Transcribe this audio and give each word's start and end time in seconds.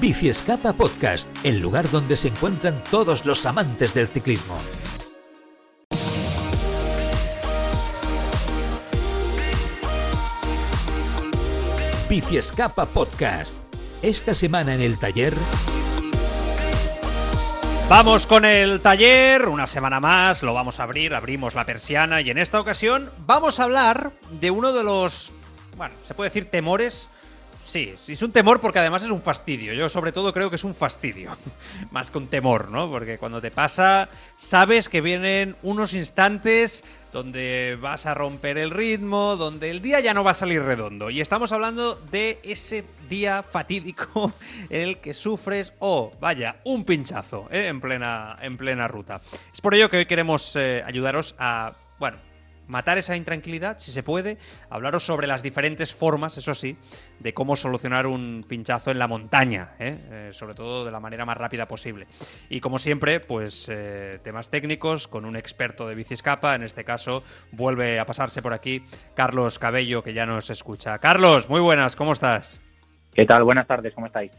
Bici 0.00 0.30
Escapa 0.30 0.72
Podcast, 0.72 1.28
el 1.44 1.60
lugar 1.60 1.90
donde 1.90 2.16
se 2.16 2.28
encuentran 2.28 2.82
todos 2.90 3.26
los 3.26 3.44
amantes 3.44 3.92
del 3.92 4.08
ciclismo. 4.08 4.56
Bici 12.08 12.38
Escapa 12.38 12.86
Podcast. 12.86 13.58
Esta 14.00 14.32
semana 14.32 14.74
en 14.74 14.80
el 14.80 14.98
taller. 14.98 15.34
Vamos 17.90 18.26
con 18.26 18.46
el 18.46 18.80
taller, 18.80 19.48
una 19.48 19.66
semana 19.66 20.00
más, 20.00 20.42
lo 20.42 20.54
vamos 20.54 20.80
a 20.80 20.84
abrir, 20.84 21.12
abrimos 21.12 21.54
la 21.54 21.66
persiana 21.66 22.22
y 22.22 22.30
en 22.30 22.38
esta 22.38 22.58
ocasión 22.58 23.10
vamos 23.26 23.60
a 23.60 23.64
hablar 23.64 24.12
de 24.40 24.50
uno 24.50 24.72
de 24.72 24.82
los, 24.82 25.30
bueno, 25.76 25.94
se 26.06 26.14
puede 26.14 26.30
decir 26.30 26.46
temores 26.46 27.10
Sí, 27.70 27.94
es 28.08 28.22
un 28.22 28.32
temor 28.32 28.60
porque 28.60 28.80
además 28.80 29.04
es 29.04 29.12
un 29.12 29.22
fastidio. 29.22 29.72
Yo 29.72 29.88
sobre 29.88 30.10
todo 30.10 30.32
creo 30.32 30.50
que 30.50 30.56
es 30.56 30.64
un 30.64 30.74
fastidio, 30.74 31.36
más 31.92 32.10
que 32.10 32.18
un 32.18 32.26
temor, 32.26 32.68
¿no? 32.68 32.90
Porque 32.90 33.16
cuando 33.16 33.40
te 33.40 33.52
pasa, 33.52 34.08
sabes 34.36 34.88
que 34.88 35.00
vienen 35.00 35.54
unos 35.62 35.94
instantes 35.94 36.82
donde 37.12 37.78
vas 37.80 38.06
a 38.06 38.14
romper 38.14 38.58
el 38.58 38.72
ritmo, 38.72 39.36
donde 39.36 39.70
el 39.70 39.82
día 39.82 40.00
ya 40.00 40.14
no 40.14 40.24
va 40.24 40.32
a 40.32 40.34
salir 40.34 40.64
redondo. 40.64 41.10
Y 41.10 41.20
estamos 41.20 41.52
hablando 41.52 41.94
de 41.94 42.40
ese 42.42 42.84
día 43.08 43.44
fatídico 43.44 44.32
en 44.68 44.80
el 44.80 44.96
que 44.98 45.14
sufres, 45.14 45.72
oh, 45.78 46.10
vaya, 46.18 46.56
un 46.64 46.84
pinchazo 46.84 47.46
¿eh? 47.52 47.68
en, 47.68 47.80
plena, 47.80 48.36
en 48.42 48.56
plena 48.56 48.88
ruta. 48.88 49.20
Es 49.54 49.60
por 49.60 49.76
ello 49.76 49.88
que 49.88 49.98
hoy 49.98 50.06
queremos 50.06 50.56
eh, 50.56 50.82
ayudaros 50.84 51.36
a, 51.38 51.74
bueno, 52.00 52.16
matar 52.70 52.96
esa 52.98 53.16
intranquilidad, 53.16 53.78
si 53.78 53.92
se 53.92 54.02
puede, 54.02 54.38
hablaros 54.70 55.04
sobre 55.04 55.26
las 55.26 55.42
diferentes 55.42 55.94
formas, 55.94 56.38
eso 56.38 56.54
sí, 56.54 56.76
de 57.18 57.34
cómo 57.34 57.56
solucionar 57.56 58.06
un 58.06 58.44
pinchazo 58.48 58.90
en 58.90 58.98
la 58.98 59.08
montaña, 59.08 59.72
¿eh? 59.78 59.96
Eh, 60.10 60.30
sobre 60.32 60.54
todo 60.54 60.84
de 60.84 60.90
la 60.90 61.00
manera 61.00 61.26
más 61.26 61.36
rápida 61.36 61.66
posible. 61.66 62.06
Y 62.48 62.60
como 62.60 62.78
siempre, 62.78 63.20
pues 63.20 63.66
eh, 63.68 64.20
temas 64.22 64.48
técnicos 64.50 65.08
con 65.08 65.24
un 65.24 65.36
experto 65.36 65.86
de 65.88 65.94
biciscapa, 65.94 66.54
en 66.54 66.62
este 66.62 66.84
caso 66.84 67.22
vuelve 67.52 67.98
a 67.98 68.06
pasarse 68.06 68.40
por 68.40 68.52
aquí 68.52 68.84
Carlos 69.14 69.58
Cabello, 69.58 70.02
que 70.02 70.14
ya 70.14 70.24
nos 70.24 70.48
escucha. 70.50 70.98
Carlos, 70.98 71.48
muy 71.48 71.60
buenas, 71.60 71.96
¿cómo 71.96 72.12
estás? 72.12 72.60
¿Qué 73.12 73.26
tal? 73.26 73.42
Buenas 73.42 73.66
tardes, 73.66 73.92
¿cómo 73.92 74.06
estáis? 74.06 74.30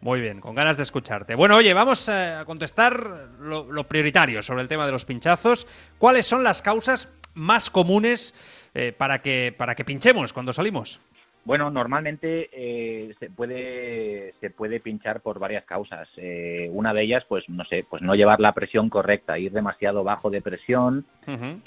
Muy 0.00 0.20
bien, 0.20 0.38
con 0.38 0.54
ganas 0.54 0.76
de 0.76 0.82
escucharte. 0.82 1.34
Bueno, 1.34 1.56
oye, 1.56 1.72
vamos 1.72 2.10
a 2.10 2.44
contestar 2.44 3.30
lo, 3.40 3.64
lo, 3.72 3.84
prioritario 3.84 4.42
sobre 4.42 4.60
el 4.60 4.68
tema 4.68 4.84
de 4.84 4.92
los 4.92 5.06
pinchazos. 5.06 5.66
¿Cuáles 5.96 6.26
son 6.26 6.44
las 6.44 6.60
causas 6.60 7.08
más 7.34 7.70
comunes 7.70 8.34
eh, 8.74 8.92
para, 8.96 9.20
que, 9.20 9.54
para 9.56 9.74
que 9.74 9.84
pinchemos 9.84 10.32
cuando 10.32 10.52
salimos? 10.52 11.00
Bueno, 11.44 11.70
normalmente 11.70 12.48
eh, 12.52 13.14
se 13.20 13.28
puede 13.28 14.32
se 14.40 14.48
puede 14.48 14.80
pinchar 14.80 15.20
por 15.20 15.38
varias 15.38 15.64
causas. 15.64 16.08
Eh, 16.16 16.70
una 16.72 16.94
de 16.94 17.02
ellas, 17.02 17.24
pues 17.28 17.46
no 17.48 17.64
sé, 17.66 17.84
pues 17.88 18.02
no 18.02 18.14
llevar 18.14 18.40
la 18.40 18.52
presión 18.52 18.88
correcta, 18.88 19.38
ir 19.38 19.52
demasiado 19.52 20.02
bajo 20.04 20.30
de 20.30 20.40
presión. 20.40 21.04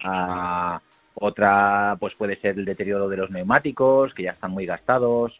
Ah, 0.04 0.82
otra, 1.14 1.96
pues 2.00 2.16
puede 2.16 2.38
ser 2.38 2.58
el 2.58 2.66
deterioro 2.66 3.08
de 3.08 3.18
los 3.18 3.30
neumáticos, 3.30 4.16
que 4.16 4.24
ya 4.24 4.32
están 4.32 4.52
muy 4.52 4.66
gastados. 4.66 5.40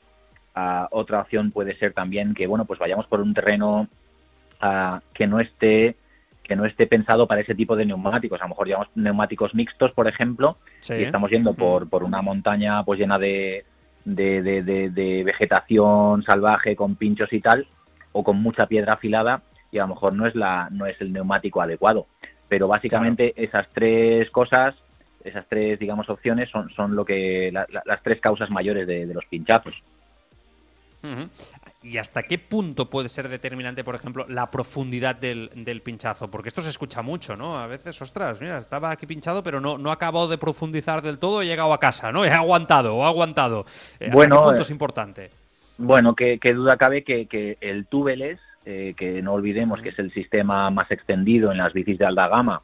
Ah, 0.54 0.88
otra 0.92 1.22
opción 1.22 1.52
puede 1.52 1.76
ser 1.78 1.94
también 1.94 2.36
que, 2.36 2.46
bueno, 2.46 2.66
pues 2.66 2.80
vayamos 2.80 3.08
por 3.08 3.22
un 3.22 3.34
terreno 3.34 3.88
ah, 4.62 5.02
que 5.16 5.26
no 5.26 5.40
esté 5.40 5.96
que 6.48 6.56
no 6.56 6.66
esté 6.66 6.88
pensado 6.88 7.28
para 7.28 7.42
ese 7.42 7.56
tipo 7.56 7.76
de 7.76 7.86
neumáticos. 7.86 8.40
A 8.42 8.46
lo 8.46 8.50
mejor 8.50 8.68
llevamos 8.68 8.90
neumáticos 8.96 9.54
mixtos, 9.54 9.92
por 9.92 10.08
ejemplo, 10.08 10.58
y 10.90 11.04
estamos 11.04 11.30
yendo 11.30 11.54
por, 11.54 11.90
por 11.90 12.04
una 12.04 12.22
montaña 12.22 12.84
pues 12.84 13.00
llena 13.00 13.20
de, 13.20 13.66
de, 14.06 15.24
vegetación 15.26 16.24
salvaje 16.24 16.76
con 16.76 16.96
pinchos 16.96 17.32
y 17.34 17.42
tal, 17.42 17.68
o 18.14 18.24
con 18.24 18.42
mucha 18.42 18.66
piedra 18.66 18.94
afilada, 18.94 19.42
y 19.72 19.78
a 19.78 19.82
lo 19.82 19.90
mejor 19.90 20.14
no 20.14 20.26
es, 20.26 20.36
la, 20.36 20.70
no 20.72 20.86
es 20.86 21.00
el 21.02 21.12
neumático 21.12 21.62
adecuado. 21.62 22.08
Pero 22.48 22.68
básicamente 22.68 23.34
esas 23.36 23.68
tres 23.74 24.30
cosas, 24.32 24.76
esas 25.24 25.46
tres, 25.48 25.78
digamos, 25.78 26.10
opciones 26.10 26.50
son, 26.50 26.70
son 26.70 26.96
lo 26.96 27.04
que 27.04 27.52
las 27.52 28.04
tres 28.04 28.22
causas 28.22 28.50
mayores 28.50 28.88
de, 28.88 29.06
los 29.08 29.26
pinchazos. 29.26 29.76
¿Y 31.84 32.00
hasta 32.00 32.24
qué 32.24 32.40
punto 32.40 32.90
puede 32.90 33.08
ser 33.08 33.30
determinante, 33.30 33.84
por 33.84 33.94
ejemplo, 33.94 34.26
la 34.28 34.50
profundidad 34.50 35.16
del, 35.16 35.82
pinchazo? 35.84 36.30
Porque 36.32 36.50
esto 36.50 36.64
se 36.64 36.70
escucha 36.70 37.04
mucho, 37.04 37.36
¿no? 37.36 37.60
A 37.60 37.68
veces, 37.68 38.02
ostras, 38.02 38.42
mira, 38.42 38.58
estaba 38.58 38.90
aquí 38.90 39.06
pinchado, 39.06 39.44
pero 39.44 39.62
no, 39.62 39.78
no 39.78 39.92
ha 39.92 39.94
acabado 39.94 40.28
de 40.28 40.40
profundizar 40.40 41.04
del 41.04 41.20
todo, 41.20 41.42
he 41.42 41.46
llegado 41.46 41.72
a 41.74 41.80
casa, 41.80 42.12
¿no? 42.12 42.26
He 42.26 42.32
aguantado, 42.32 42.96
o 42.96 43.06
aguantado. 43.06 43.66
Eh, 44.00 44.10
bueno, 44.12 44.38
qué 44.38 44.44
punto 44.44 44.62
es 44.64 44.70
eh, 44.70 44.74
importante? 44.74 45.30
Bueno, 45.78 46.16
que, 46.16 46.40
duda 46.54 46.78
cabe 46.78 47.04
que, 47.04 47.58
el 47.62 47.86
túbeles, 47.86 48.40
eh, 48.66 48.96
que 48.98 49.22
no 49.22 49.34
olvidemos 49.34 49.80
que 49.82 49.90
es 49.90 50.00
el 50.00 50.12
sistema 50.14 50.72
más 50.72 50.90
extendido 50.90 51.52
en 51.52 51.60
las 51.60 51.74
bicis 51.74 52.00
de 52.00 52.06
alta 52.06 52.28
gama, 52.28 52.64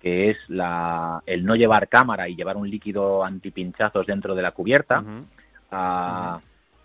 que 0.00 0.30
es 0.30 0.38
la, 0.48 1.22
el 1.26 1.44
no 1.44 1.54
llevar 1.54 1.88
cámara 1.88 2.30
y 2.30 2.34
llevar 2.34 2.56
un 2.56 2.70
líquido 2.70 3.24
antipinchazos 3.24 4.06
dentro 4.06 4.34
de 4.34 4.42
la 4.42 4.52
cubierta, 4.52 5.04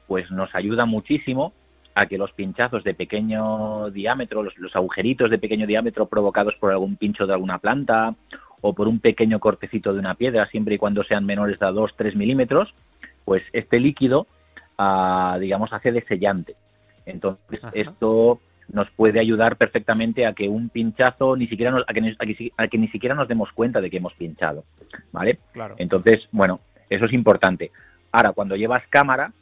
pues 0.08 0.30
nos 0.32 0.54
ayuda 0.56 0.86
muchísimo 0.86 1.54
a 1.96 2.06
que 2.06 2.18
los 2.18 2.32
pinchazos 2.32 2.84
de 2.84 2.94
pequeño 2.94 3.90
diámetro, 3.92 4.44
los, 4.44 4.76
agujeritos 4.76 5.30
de 5.30 5.38
pequeño 5.38 5.68
diámetro 5.68 6.08
provocados 6.08 6.56
por 6.56 6.72
algún 6.72 6.96
pincho 6.96 7.28
de 7.28 7.34
alguna 7.34 7.60
planta 7.60 8.16
o 8.62 8.74
por 8.74 8.88
un 8.88 9.00
pequeño 9.00 9.40
cortecito 9.40 9.94
de 9.94 10.00
una 10.00 10.16
piedra, 10.16 10.48
siempre 10.48 10.76
y 10.76 10.78
cuando 10.78 11.04
sean 11.04 11.26
menores 11.26 11.60
de 11.60 11.68
2-3 11.68 12.16
milímetros, 12.16 12.74
pues 13.26 13.44
este 13.54 13.80
líquido, 13.80 14.26
ah, 14.78 15.38
digamos, 15.40 15.72
hace 15.74 15.92
de 15.92 16.02
sellante. 16.02 16.56
Entonces, 17.06 17.60
esto 17.74 18.40
nos 18.72 18.90
puede 18.92 19.20
ayudar 19.20 19.58
perfectamente 19.58 20.26
a 20.26 20.34
que 20.34 20.48
un 20.48 20.70
pinchazo 20.70 21.36
ni 21.36 21.48
siquiera 21.48 21.72
nos, 21.72 21.84
a, 21.88 21.94
que, 21.94 22.52
a 22.58 22.68
que 22.68 22.78
ni 22.78 22.88
siquiera 22.88 23.14
nos 23.14 23.28
demos 23.28 23.52
cuenta 23.52 23.82
de 23.82 23.90
que 23.90 23.98
hemos 23.98 24.14
pinchado, 24.14 24.64
¿vale? 25.12 25.40
Claro. 25.52 25.76
Entonces, 25.78 26.28
bueno, 26.32 26.62
eso 26.90 27.06
es 27.06 27.14
importante. 27.14 27.72
Ahora, 28.12 28.32
cuando 28.32 28.56
llevas 28.56 28.84
cámara, 28.90 29.34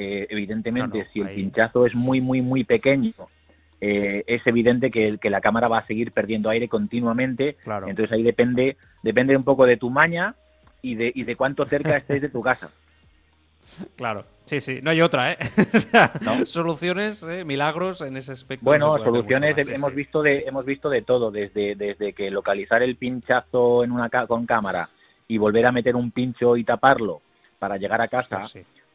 eh, 0.00 0.28
evidentemente, 0.30 1.08
si 1.12 1.20
el 1.20 1.30
pinchazo 1.30 1.84
es 1.84 1.92
muy, 1.92 2.20
muy, 2.20 2.40
muy 2.40 2.62
pequeño, 2.62 3.12
eh, 3.80 4.22
es 4.28 4.46
evidente 4.46 4.92
que, 4.92 5.18
que, 5.20 5.28
la 5.28 5.40
cámara 5.40 5.66
va 5.66 5.78
a 5.78 5.86
seguir 5.88 6.12
perdiendo 6.12 6.50
aire 6.50 6.68
continuamente. 6.68 7.56
Entonces 7.66 8.12
ahí 8.12 8.22
depende, 8.22 8.76
depende 9.02 9.36
un 9.36 9.42
poco 9.42 9.66
de 9.66 9.76
tu 9.76 9.90
maña 9.90 10.36
y 10.82 10.94
de, 10.94 11.10
y 11.12 11.24
de 11.24 11.34
cuánto 11.34 11.66
cerca 11.66 11.96
estés 11.96 12.22
de 12.22 12.28
tu 12.28 12.40
casa. 12.40 12.70
Claro, 13.96 14.24
sí, 14.44 14.60
sí, 14.60 14.78
no 14.82 14.90
hay 14.90 15.00
otra, 15.00 15.32
¿eh? 15.32 15.38
Soluciones, 16.44 17.24
¿eh? 17.24 17.44
milagros 17.44 18.00
en 18.00 18.16
ese 18.16 18.30
aspecto. 18.30 18.64
Bueno, 18.64 18.96
soluciones 18.98 19.68
hemos 19.68 19.94
visto 19.94 20.22
de 20.22 20.44
hemos 20.46 20.64
visto 20.64 20.88
de 20.88 21.02
todo, 21.02 21.32
desde 21.32 21.74
desde 21.74 22.12
que 22.12 22.30
localizar 22.30 22.84
el 22.84 22.94
pinchazo 22.94 23.82
en 23.82 23.90
una 23.90 24.08
con 24.28 24.46
cámara 24.46 24.88
y 25.26 25.38
volver 25.38 25.66
a 25.66 25.72
meter 25.72 25.96
un 25.96 26.12
pincho 26.12 26.56
y 26.56 26.62
taparlo 26.62 27.20
para 27.58 27.76
llegar 27.76 28.00
a 28.00 28.08
casa, 28.08 28.42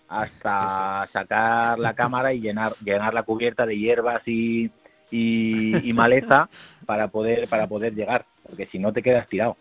hasta 0.07 1.07
sacar 1.11 1.79
la 1.79 1.93
cámara 1.93 2.33
y 2.33 2.39
llenar, 2.39 2.73
llenar 2.83 3.13
la 3.13 3.23
cubierta 3.23 3.65
de 3.65 3.77
hierbas 3.77 4.21
y, 4.27 4.69
y, 5.11 5.93
maleza 5.93 6.49
para 6.85 7.07
poder, 7.07 7.47
para 7.47 7.67
poder 7.67 7.93
llegar, 7.93 8.25
porque 8.47 8.67
si 8.67 8.79
no 8.79 8.91
te 8.91 9.01
quedas 9.01 9.27
tirado. 9.27 9.57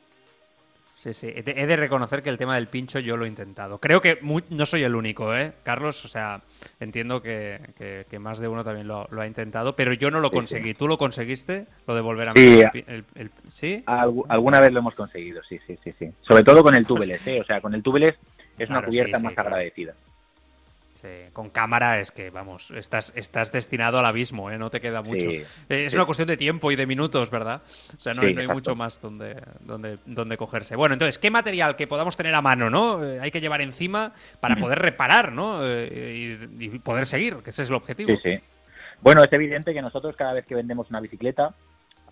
Sí, 0.94 1.14
sí. 1.14 1.32
He 1.34 1.66
de 1.66 1.76
reconocer 1.76 2.22
que 2.22 2.30
el 2.30 2.38
tema 2.38 2.54
del 2.54 2.68
pincho 2.68 3.00
yo 3.00 3.16
lo 3.16 3.24
he 3.24 3.28
intentado. 3.28 3.78
Creo 3.78 4.00
que 4.00 4.18
no 4.50 4.66
soy 4.66 4.84
el 4.84 4.94
único, 4.94 5.34
¿eh, 5.34 5.52
Carlos? 5.64 6.04
O 6.04 6.08
sea, 6.08 6.42
entiendo 6.78 7.20
que, 7.20 7.58
más 8.20 8.38
de 8.38 8.46
uno 8.46 8.62
también 8.62 8.86
lo, 8.86 9.08
ha 9.18 9.26
intentado, 9.26 9.74
pero 9.74 9.94
yo 9.94 10.12
no 10.12 10.20
lo 10.20 10.30
conseguí. 10.30 10.74
¿Tú 10.74 10.86
lo 10.86 10.98
conseguiste? 10.98 11.66
Lo 11.88 11.96
de 11.96 12.02
volver 12.02 12.28
a 12.28 12.34
meter 12.34 12.84
el, 12.86 13.04
el, 13.16 13.30
¿Sí? 13.48 13.82
alguna 13.86 14.60
vez 14.60 14.72
lo 14.72 14.78
hemos 14.78 14.94
conseguido, 14.94 15.42
sí, 15.42 15.58
sí, 15.66 15.76
sí. 15.82 15.92
sí. 15.98 16.08
Sobre 16.20 16.44
todo 16.44 16.62
con 16.62 16.76
el 16.76 16.86
túbeles, 16.86 17.26
¿eh? 17.26 17.40
O 17.40 17.44
sea, 17.44 17.60
con 17.60 17.74
el 17.74 17.82
túbeles 17.82 18.14
es 18.56 18.70
una 18.70 18.84
cubierta 18.84 19.18
más 19.18 19.36
agradecida 19.36 19.94
con 21.32 21.50
cámara 21.50 21.98
es 21.98 22.12
que, 22.12 22.30
vamos, 22.30 22.70
estás, 22.70 23.12
estás 23.16 23.50
destinado 23.50 23.98
al 23.98 24.04
abismo, 24.04 24.50
¿eh? 24.50 24.58
no 24.58 24.70
te 24.70 24.80
queda 24.80 25.02
mucho. 25.02 25.28
Eh, 25.30 25.44
es 25.68 25.94
una 25.94 26.04
cuestión 26.04 26.28
de 26.28 26.36
tiempo 26.36 26.70
y 26.70 26.76
de 26.76 26.86
minutos, 26.86 27.30
¿verdad? 27.30 27.62
O 27.96 28.00
sea, 28.00 28.14
no, 28.14 28.22
hay 28.22 28.46
mucho 28.46 28.76
más 28.76 29.00
donde, 29.00 29.36
donde, 29.60 29.98
donde 30.06 30.36
cogerse. 30.36 30.76
Bueno, 30.76 30.92
entonces, 30.94 31.18
¿qué 31.18 31.30
material 31.30 31.74
que 31.76 31.86
podamos 31.86 32.16
tener 32.16 32.34
a 32.34 32.42
mano, 32.42 32.70
no? 32.70 33.04
Eh, 33.04 33.18
hay 33.20 33.30
que 33.30 33.40
llevar 33.40 33.60
encima 33.60 34.12
para 34.40 34.56
poder 34.56 34.78
reparar, 34.78 35.32
¿no? 35.32 35.60
Y, 35.66 36.78
poder 36.84 37.06
seguir, 37.06 37.36
que 37.38 37.50
ese 37.50 37.62
es 37.62 37.68
el 37.68 37.74
objetivo. 37.74 38.08
Sí, 38.08 38.16
sí. 38.22 38.40
Bueno, 39.00 39.22
es 39.24 39.32
evidente 39.32 39.74
que 39.74 39.82
nosotros 39.82 40.14
cada 40.16 40.32
vez 40.32 40.46
que 40.46 40.54
vendemos 40.54 40.88
una 40.90 41.00
bicicleta 41.00 41.54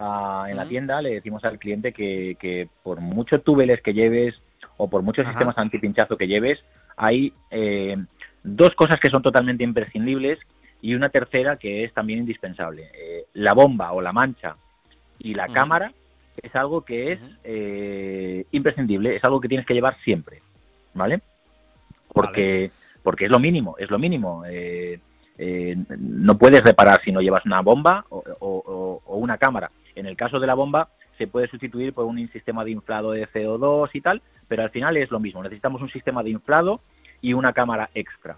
ah, 0.00 0.46
en 0.48 0.56
la 0.56 0.66
tienda 0.66 1.00
le 1.00 1.14
decimos 1.14 1.44
al 1.44 1.58
cliente 1.58 1.92
que, 1.92 2.36
que 2.40 2.68
por 2.82 3.00
muchos 3.00 3.44
túbeles 3.44 3.80
que 3.82 3.94
lleves 3.94 4.34
o 4.76 4.88
por 4.88 5.02
muchos 5.02 5.26
sistemas 5.26 5.56
antipinchazo 5.58 6.16
que 6.16 6.26
lleves, 6.26 6.58
hay 6.96 7.32
dos 8.42 8.74
cosas 8.74 8.98
que 9.00 9.10
son 9.10 9.22
totalmente 9.22 9.64
imprescindibles 9.64 10.38
y 10.82 10.94
una 10.94 11.08
tercera 11.10 11.56
que 11.56 11.84
es 11.84 11.92
también 11.92 12.20
indispensable. 12.20 12.90
Eh, 12.94 13.24
la 13.34 13.52
bomba 13.52 13.92
o 13.92 14.00
la 14.00 14.12
mancha 14.12 14.56
y 15.18 15.34
la 15.34 15.48
cámara 15.48 15.92
es 16.42 16.54
algo 16.54 16.82
que 16.82 17.12
es 17.12 17.20
eh, 17.44 18.44
imprescindible, 18.52 19.16
es 19.16 19.24
algo 19.24 19.40
que 19.40 19.48
tienes 19.48 19.66
que 19.66 19.74
llevar 19.74 19.96
siempre, 20.02 20.40
¿vale? 20.94 21.20
Porque, 22.12 22.70
porque 23.02 23.26
es 23.26 23.30
lo 23.30 23.38
mínimo, 23.38 23.76
es 23.78 23.90
lo 23.90 23.98
mínimo. 23.98 24.44
Eh, 24.46 24.98
eh, 25.38 25.76
no 25.98 26.36
puedes 26.36 26.62
reparar 26.62 27.00
si 27.02 27.12
no 27.12 27.20
llevas 27.20 27.46
una 27.46 27.60
bomba 27.60 28.04
o, 28.10 29.00
una 29.06 29.38
cámara. 29.38 29.70
En 29.94 30.06
el 30.06 30.16
caso 30.16 30.40
de 30.40 30.46
la 30.46 30.54
bomba 30.54 30.88
se 31.18 31.26
puede 31.26 31.48
sustituir 31.48 31.92
por 31.92 32.06
un 32.06 32.28
sistema 32.28 32.64
de 32.64 32.70
inflado 32.70 33.12
de 33.12 33.26
CO2 33.28 33.90
y 33.92 34.00
tal, 34.00 34.22
pero 34.48 34.62
al 34.62 34.70
final 34.70 34.96
es 34.96 35.10
lo 35.10 35.20
mismo. 35.20 35.42
Necesitamos 35.42 35.82
un 35.82 35.90
sistema 35.90 36.22
de 36.22 36.30
inflado 36.30 36.80
y 37.20 37.32
una 37.32 37.52
cámara 37.52 37.90
extra. 37.94 38.36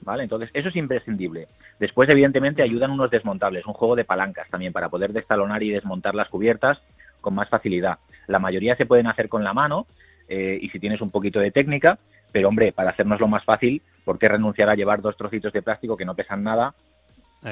¿Vale? 0.00 0.24
Entonces, 0.24 0.50
eso 0.52 0.68
es 0.68 0.76
imprescindible. 0.76 1.48
Después, 1.78 2.08
evidentemente, 2.10 2.62
ayudan 2.62 2.90
unos 2.90 3.10
desmontables, 3.10 3.64
un 3.66 3.72
juego 3.72 3.96
de 3.96 4.04
palancas 4.04 4.48
también 4.50 4.72
para 4.72 4.88
poder 4.88 5.12
destalonar 5.12 5.62
y 5.62 5.70
desmontar 5.70 6.14
las 6.14 6.28
cubiertas 6.28 6.78
con 7.20 7.34
más 7.34 7.48
facilidad. 7.48 7.98
La 8.26 8.38
mayoría 8.38 8.76
se 8.76 8.86
pueden 8.86 9.06
hacer 9.06 9.28
con 9.28 9.44
la 9.44 9.54
mano 9.54 9.86
eh, 10.28 10.58
y 10.60 10.68
si 10.70 10.78
tienes 10.78 11.00
un 11.00 11.10
poquito 11.10 11.40
de 11.40 11.50
técnica, 11.50 11.98
pero 12.32 12.48
hombre, 12.48 12.72
para 12.72 12.90
hacernoslo 12.90 13.28
más 13.28 13.44
fácil, 13.44 13.80
¿por 14.04 14.18
qué 14.18 14.26
renunciar 14.26 14.68
a 14.68 14.74
llevar 14.74 15.00
dos 15.00 15.16
trocitos 15.16 15.52
de 15.52 15.62
plástico 15.62 15.96
que 15.96 16.04
no 16.04 16.14
pesan 16.14 16.42
nada 16.42 16.74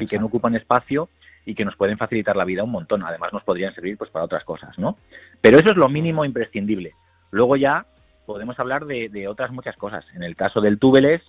y 0.01 0.07
que 0.07 0.19
no 0.19 0.27
ocupan 0.27 0.55
espacio 0.55 1.09
y 1.45 1.55
que 1.55 1.65
nos 1.65 1.77
pueden 1.77 1.99
facilitar 1.99 2.37
la 2.37 2.45
vida 2.45 2.65
un 2.65 2.71
montón? 2.71 3.03
Además, 3.05 3.33
nos 3.33 3.45
podrían 3.45 3.75
servir 3.75 3.97
pues 3.97 4.11
para 4.11 4.25
otras 4.25 4.45
cosas, 4.45 4.79
¿no? 4.79 4.97
Pero 5.41 5.59
eso 5.59 5.71
es 5.71 5.77
lo 5.77 5.89
mínimo 5.89 6.25
imprescindible. 6.25 6.93
Luego 7.31 7.57
ya 7.57 7.87
podemos 8.27 8.59
hablar 8.59 8.87
de, 8.87 9.29
otras 9.29 9.51
muchas 9.51 9.77
cosas. 9.77 10.05
En 10.15 10.23
el 10.23 10.37
caso 10.37 10.61
del 10.61 10.79
tubeless, 10.79 11.23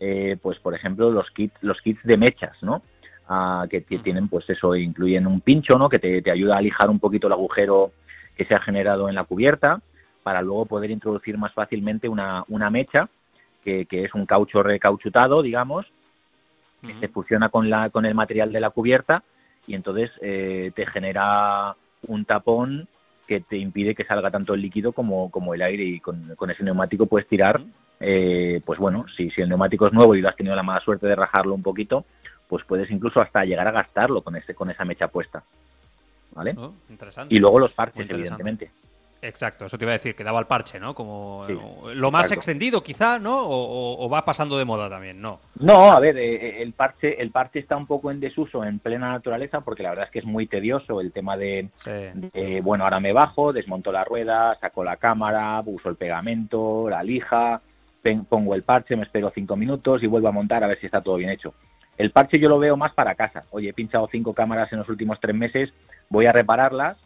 eh, 0.00 0.36
pues 0.40 0.58
por 0.58 0.74
ejemplo 0.74 1.10
los 1.10 1.30
kits, 1.30 1.56
los 1.62 1.80
kits 1.80 2.02
de 2.04 2.16
mechas, 2.16 2.56
¿no? 2.62 2.82
Ah, 3.28 3.66
que, 3.68 3.80
tienen 3.82 4.28
pues 4.28 4.48
eso, 4.48 4.74
incluyen 4.74 5.26
un 5.26 5.40
pincho, 5.40 5.76
¿no? 5.76 5.88
Que 5.88 5.98
te, 5.98 6.22
te 6.22 6.30
ayuda 6.30 6.56
a 6.56 6.62
lijar 6.62 6.88
un 6.88 6.98
poquito 6.98 7.26
el 7.26 7.34
agujero 7.34 7.92
que 8.36 8.46
se 8.46 8.54
ha 8.54 8.60
generado 8.60 9.08
en 9.08 9.14
la 9.14 9.24
cubierta 9.24 9.82
para 10.22 10.42
luego 10.42 10.66
poder 10.66 10.90
introducir 10.90 11.36
más 11.36 11.52
fácilmente 11.52 12.08
una, 12.08 12.44
una 12.48 12.70
mecha, 12.70 13.08
que, 13.64 13.86
es 13.90 14.14
un 14.14 14.26
caucho 14.26 14.62
recauchutado, 14.62 15.42
digamos, 15.42 15.86
que 16.80 16.94
se 17.00 17.08
fusiona 17.08 17.48
con, 17.48 17.68
la, 17.68 17.90
con 17.90 18.06
el 18.06 18.14
material 18.14 18.52
de 18.52 18.60
la 18.60 18.70
cubierta 18.70 19.22
y 19.66 19.74
entonces 19.74 20.10
eh, 20.22 20.70
te 20.74 20.86
genera 20.86 21.74
un 22.06 22.24
tapón 22.24 22.88
que 23.28 23.40
te 23.40 23.58
impide 23.58 23.94
que 23.94 24.04
salga 24.04 24.30
tanto 24.30 24.54
el 24.54 24.62
líquido 24.62 24.92
como, 24.92 25.30
como 25.30 25.54
el 25.54 25.62
aire 25.62 25.84
y 25.84 26.00
con, 26.00 26.34
ese 26.50 26.64
neumático 26.64 27.06
puedes 27.06 27.28
tirar, 27.28 27.60
eh, 28.00 28.60
pues 28.64 28.78
bueno, 28.78 29.04
si, 29.16 29.30
si 29.30 29.42
el 29.42 29.50
neumático 29.50 29.86
es 29.86 29.92
nuevo 29.92 30.14
y 30.14 30.22
lo 30.22 30.30
has 30.30 30.36
tenido 30.36 30.56
la 30.56 30.62
mala 30.62 30.80
suerte 30.80 31.06
de 31.06 31.14
rajarlo 31.14 31.54
un 31.54 31.62
poquito, 31.62 32.06
pues 32.48 32.64
puedes 32.64 32.90
incluso 32.90 33.20
hasta 33.20 33.44
llegar 33.44 33.68
a 33.68 33.72
gastarlo 33.72 34.22
con, 34.22 34.34
ese, 34.34 34.54
con 34.54 34.70
esa 34.70 34.84
mecha 34.84 35.08
puesta. 35.08 35.44
¿Vale? 36.32 36.54
Oh, 36.56 36.72
y 37.28 37.36
luego 37.38 37.58
los 37.60 37.72
parches, 37.72 38.08
evidentemente. 38.08 38.70
Exacto, 39.20 39.66
eso 39.66 39.76
te 39.76 39.84
iba 39.84 39.92
a 39.92 39.94
decir, 39.94 40.14
que 40.14 40.22
daba 40.22 40.38
el 40.38 40.46
parche, 40.46 40.78
¿no? 40.78 40.94
Como 40.94 41.46
lo 41.92 42.10
más 42.12 42.30
extendido 42.30 42.82
quizá, 42.82 43.18
¿no? 43.18 43.36
O, 43.40 44.08
va 44.08 44.24
pasando 44.24 44.56
de 44.56 44.64
moda 44.64 44.88
también, 44.88 45.20
¿no? 45.20 45.40
No, 45.58 45.90
a 45.90 45.98
ver, 45.98 46.16
eh, 46.16 46.34
eh, 46.34 46.62
el 46.62 46.72
parche 46.72 47.20
el 47.20 47.30
parche 47.30 47.58
está 47.58 47.76
un 47.76 47.86
poco 47.86 48.10
en 48.12 48.20
desuso 48.20 48.64
en 48.64 48.78
plena 48.78 49.10
naturaleza 49.10 49.60
porque 49.60 49.82
la 49.82 49.90
verdad 49.90 50.04
es 50.06 50.12
que 50.12 50.20
es 50.20 50.24
muy 50.24 50.46
tedioso 50.46 51.00
el 51.00 51.12
tema 51.12 51.36
de, 51.36 51.68
bueno, 52.62 52.84
ahora 52.84 53.00
me 53.00 53.12
bajo, 53.12 53.52
desmonto 53.52 53.90
la 53.90 54.04
rueda, 54.04 54.56
saco 54.60 54.84
la 54.84 54.96
cámara, 54.96 55.60
uso 55.66 55.88
el 55.88 55.96
pegamento, 55.96 56.88
la 56.88 57.02
lija, 57.02 57.60
pongo 58.28 58.54
el 58.54 58.62
parche, 58.62 58.96
me 58.96 59.02
espero 59.02 59.32
cinco 59.34 59.56
minutos 59.56 60.02
y 60.02 60.06
vuelvo 60.06 60.28
a 60.28 60.32
montar 60.32 60.62
a 60.62 60.68
ver 60.68 60.78
si 60.78 60.86
está 60.86 61.00
todo 61.00 61.16
bien 61.16 61.30
hecho. 61.30 61.52
El 61.96 62.12
parche 62.12 62.38
yo 62.38 62.48
lo 62.48 62.60
veo 62.60 62.76
más 62.76 62.92
para 62.94 63.16
casa. 63.16 63.42
Oye, 63.50 63.70
he 63.70 63.72
pinchado 63.72 64.08
cinco 64.10 64.32
cámaras 64.32 64.72
en 64.72 64.78
los 64.78 64.88
últimos 64.88 65.18
tres 65.20 65.34
meses, 65.34 65.72
voy 66.08 66.26
a 66.26 66.32
repararlas 66.32 66.96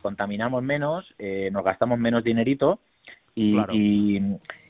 contaminamos 0.00 0.62
menos, 0.62 1.14
eh, 1.18 1.50
nos 1.52 1.64
gastamos 1.64 1.98
menos 1.98 2.24
dinerito 2.24 2.80
y, 3.34 3.56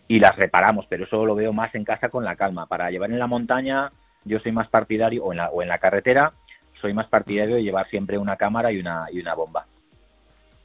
y, 0.08 0.18
las 0.18 0.36
reparamos, 0.36 0.86
pero 0.88 1.04
eso 1.04 1.24
lo 1.24 1.34
veo 1.34 1.52
más 1.52 1.74
en 1.74 1.84
casa 1.84 2.08
con 2.08 2.24
la 2.24 2.36
calma. 2.36 2.66
Para 2.66 2.90
llevar 2.90 3.10
en 3.10 3.18
la 3.18 3.26
montaña, 3.26 3.90
yo 4.24 4.38
soy 4.40 4.52
más 4.52 4.68
partidario, 4.68 5.24
o 5.24 5.32
en 5.32 5.38
la, 5.38 5.48
o 5.50 5.62
en 5.62 5.68
la 5.68 5.78
carretera, 5.78 6.32
soy 6.80 6.92
más 6.92 7.08
partidario 7.08 7.56
de 7.56 7.62
llevar 7.62 7.88
siempre 7.88 8.18
una 8.18 8.36
cámara 8.36 8.72
y 8.72 8.78
una, 8.78 9.06
y 9.12 9.20
una 9.20 9.34
bomba. 9.34 9.66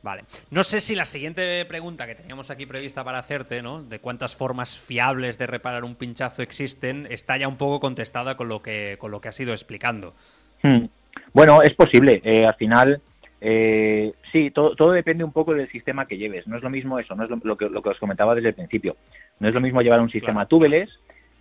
Vale. 0.05 0.23
No 0.51 0.63
sé 0.63 0.81
si 0.81 0.93
la 0.93 1.03
siguiente 1.03 1.65
pregunta 1.65 2.05
que 2.05 2.13
teníamos 2.13 2.51
aquí 2.51 2.67
prevista 2.67 3.03
para 3.03 3.17
hacerte, 3.17 3.63
¿no? 3.63 3.81
De 3.81 3.97
cuántas 3.99 4.35
formas 4.35 4.77
fiables 4.77 5.39
de 5.39 5.47
reparar 5.47 5.83
un 5.83 5.95
pinchazo 5.95 6.43
existen, 6.43 7.07
está 7.09 7.37
ya 7.37 7.47
un 7.47 7.57
poco 7.57 7.79
contestada 7.79 8.37
con 8.37 8.47
lo 8.47 8.61
que, 8.61 8.97
con 8.99 9.09
lo 9.09 9.19
que 9.19 9.29
has 9.29 9.39
ido 9.39 9.51
explicando. 9.51 10.13
Hmm. 10.61 10.85
Bueno, 11.33 11.63
es 11.63 11.73
posible. 11.73 12.21
Eh, 12.23 12.45
al 12.45 12.53
final, 12.53 13.01
eh, 13.41 14.13
sí, 14.31 14.51
todo, 14.51 14.91
depende 14.91 15.23
un 15.23 15.31
poco 15.31 15.53
del 15.53 15.69
sistema 15.69 16.05
que 16.05 16.17
lleves. 16.17 16.47
No 16.47 16.57
es 16.57 16.63
lo 16.63 16.69
mismo 16.69 16.99
eso, 16.99 17.15
no 17.15 17.23
es 17.23 17.29
lo, 17.29 17.55
que, 17.55 17.69
lo 17.69 17.81
que 17.81 17.89
os 17.89 17.99
comentaba 17.99 18.35
desde 18.35 18.49
el 18.49 18.55
principio. 18.55 18.95
No 19.39 19.47
es 19.47 19.53
lo 19.53 19.61
mismo 19.61 19.81
llevar 19.81 20.01
un 20.01 20.09
sistema 20.09 20.45
claro. 20.45 20.69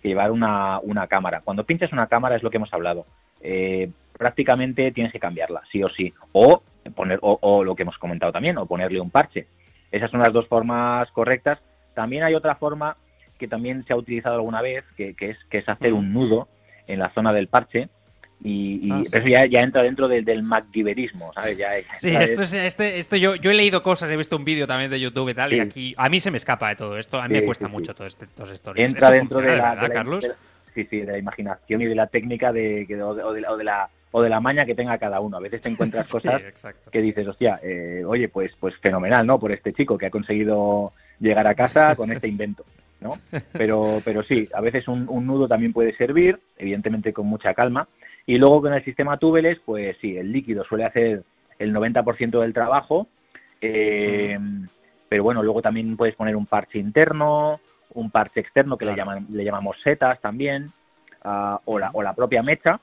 que 0.01 0.07
llevar 0.07 0.31
una, 0.31 0.79
una, 0.79 1.07
cámara. 1.07 1.41
Cuando 1.43 1.63
pinchas 1.63 1.91
una 1.93 2.07
cámara 2.07 2.35
es 2.35 2.43
lo 2.43 2.49
que 2.49 2.57
hemos 2.57 2.73
hablado. 2.73 3.05
Eh, 3.41 3.89
prácticamente 4.17 4.91
tienes 4.91 5.11
que 5.11 5.19
cambiarla, 5.19 5.61
sí 5.71 5.83
o 5.83 5.89
sí. 5.89 6.13
O, 6.31 6.61
poner, 6.95 7.19
o, 7.21 7.63
lo 7.63 7.75
que 7.75 7.83
hemos 7.83 7.97
comentado 7.97 8.31
también, 8.31 8.57
o 8.57 8.65
ponerle 8.65 8.99
un 8.99 9.09
parche. 9.09 9.47
Esas 9.91 10.11
son 10.11 10.19
las 10.19 10.33
dos 10.33 10.47
formas 10.47 11.09
correctas. 11.11 11.59
También 11.93 12.23
hay 12.23 12.35
otra 12.35 12.55
forma 12.55 12.97
que 13.39 13.47
también 13.47 13.83
se 13.85 13.93
ha 13.93 13.97
utilizado 13.97 14.35
alguna 14.35 14.61
vez, 14.61 14.83
que, 14.95 15.15
es, 15.19 15.37
que 15.49 15.57
es 15.57 15.69
hacer 15.69 15.93
un 15.93 16.13
nudo 16.13 16.47
en 16.87 16.99
la 16.99 17.09
zona 17.09 17.33
del 17.33 17.47
parche 17.47 17.89
y, 18.43 18.91
ah, 18.91 19.01
eso 19.03 19.27
ya, 19.27 19.45
ya, 19.49 19.61
entra 19.61 19.81
dentro 19.81 20.07
del, 20.07 20.23
del 20.23 20.43
MacGyverismo, 20.43 21.33
¿sabes? 21.33 21.57
Ya, 21.57 21.69
sí, 21.93 22.15
esto, 22.15 22.43
es, 22.43 22.53
este, 22.53 22.99
esto 22.99 23.15
yo, 23.15 23.35
yo 23.35 23.49
he 23.49 23.53
leído 23.53 23.81
cosas, 23.81 24.11
he 24.11 24.17
visto 24.17 24.37
un 24.37 24.45
vídeo 24.45 24.67
también 24.67 24.91
de 24.91 24.99
YouTube 24.99 25.29
y 25.29 25.33
tal, 25.33 25.53
y 25.53 25.59
aquí 25.59 25.95
a 25.97 26.09
mí 26.09 26.19
se 26.19 26.31
me 26.31 26.37
escapa 26.37 26.69
de 26.69 26.75
todo 26.75 26.97
esto, 26.99 27.19
a 27.19 27.27
mí 27.27 27.33
me 27.33 27.45
cuesta 27.45 27.67
mucho 27.67 27.95
todo 27.95 28.05
este, 28.05 28.27
todas 28.27 28.53
historias. 28.53 28.91
Entra 28.91 29.09
dentro 29.09 29.39
de 29.39 29.57
la, 29.57 29.89
Carlos? 29.91 30.29
sí, 30.75 30.85
sí, 30.89 30.99
de 30.99 31.13
la 31.13 31.17
imaginación 31.17 31.81
y 31.81 31.85
de 31.85 31.95
la 31.95 32.07
técnica 32.07 32.51
de, 32.51 32.85
o, 33.01 33.15
de, 33.15 33.23
o, 33.23 33.57
de, 33.57 33.63
la 33.63 33.89
o 34.11 34.21
de 34.21 34.29
la 34.29 34.39
maña 34.39 34.65
que 34.65 34.75
tenga 34.75 34.97
cada 34.97 35.21
uno. 35.21 35.37
A 35.37 35.41
veces 35.41 35.61
te 35.61 35.69
encuentras 35.69 36.11
cosas 36.11 36.41
que 36.91 37.01
dices, 37.01 37.27
hostia, 37.27 37.59
eh, 37.63 38.03
oye, 38.05 38.29
pues, 38.29 38.51
pues 38.59 38.75
fenomenal, 38.77 39.25
¿no? 39.25 39.39
Por 39.39 39.53
este 39.53 39.73
chico 39.73 39.97
que 39.97 40.07
ha 40.07 40.11
conseguido 40.11 40.93
llegar 41.19 41.47
a 41.47 41.55
casa 41.55 41.95
con 41.95 42.11
este 42.11 42.27
invento. 42.27 42.65
¿no? 43.01 43.17
Pero, 43.53 44.01
pero 44.03 44.23
sí, 44.23 44.47
a 44.53 44.61
veces 44.61 44.87
un, 44.87 45.07
un 45.09 45.27
nudo 45.27 45.47
también 45.47 45.73
puede 45.73 45.95
servir, 45.95 46.39
evidentemente 46.57 47.13
con 47.13 47.27
mucha 47.27 47.53
calma, 47.53 47.87
y 48.25 48.37
luego 48.37 48.61
con 48.61 48.73
el 48.73 48.83
sistema 48.83 49.17
túbeles, 49.17 49.59
pues 49.65 49.97
sí, 50.01 50.17
el 50.17 50.31
líquido 50.31 50.63
suele 50.63 50.85
hacer 50.85 51.23
el 51.59 51.73
90% 51.73 52.41
del 52.41 52.53
trabajo, 52.53 53.07
eh, 53.61 54.37
pero 55.07 55.23
bueno, 55.23 55.43
luego 55.43 55.61
también 55.61 55.95
puedes 55.95 56.15
poner 56.15 56.35
un 56.35 56.45
parche 56.45 56.79
interno, 56.79 57.59
un 57.93 58.09
parche 58.09 58.39
externo 58.39 58.77
que 58.77 58.85
le, 58.85 58.95
llaman, 58.95 59.27
le 59.29 59.43
llamamos 59.43 59.77
setas 59.83 60.19
también, 60.19 60.71
ah, 61.23 61.59
o, 61.65 61.79
la, 61.79 61.91
o 61.93 62.01
la 62.01 62.13
propia 62.13 62.41
mecha. 62.41 62.79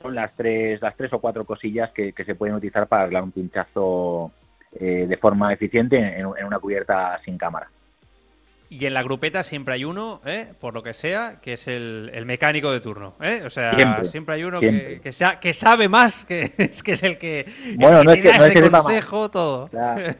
Son 0.00 0.14
las 0.14 0.34
tres, 0.34 0.80
las 0.80 0.96
tres 0.96 1.12
o 1.12 1.18
cuatro 1.20 1.44
cosillas 1.44 1.90
que, 1.90 2.14
se 2.16 2.34
pueden 2.34 2.56
utilizar 2.56 2.86
para 2.86 3.02
arreglar 3.02 3.22
un 3.22 3.32
pinchazo 3.32 4.32
eh, 4.72 5.06
de 5.06 5.16
forma 5.18 5.52
eficiente 5.52 5.98
en 6.18 6.26
una 6.26 6.58
cubierta 6.58 7.20
sin 7.22 7.36
cámara. 7.36 7.68
Y 8.72 8.86
en 8.86 8.94
la 8.94 9.02
grupeta 9.02 9.42
siempre 9.42 9.74
hay 9.74 9.84
uno, 9.84 10.20
¿eh? 10.24 10.52
por 10.60 10.74
lo 10.74 10.84
que 10.84 10.94
sea, 10.94 11.40
que 11.42 11.54
es 11.54 11.66
el, 11.66 12.22
mecánico 12.24 12.70
de 12.70 12.78
turno. 12.78 13.14
¿eh? 13.20 13.42
O 13.44 13.50
sea, 13.50 14.04
siempre, 14.04 14.36
hay 14.36 14.44
uno 14.44 14.60
que, 14.60 15.00
que, 15.02 15.52
sabe 15.52 15.88
más, 15.88 16.24
que 16.24 16.52
es, 16.56 16.80
que 16.84 16.92
es 16.92 17.02
el 17.02 17.18
que, 17.18 17.46
bueno, 17.76 18.04
no 18.04 18.12
es 18.12 18.22
que, 18.22 18.32
no 18.32 18.44
ese 18.44 18.70
consejo, 18.70 19.28
todo. 19.28 19.68